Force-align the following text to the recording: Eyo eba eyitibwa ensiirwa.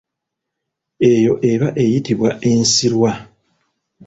Eyo 1.11 1.33
eba 1.51 1.67
eyitibwa 1.83 2.29
ensiirwa. 2.49 3.11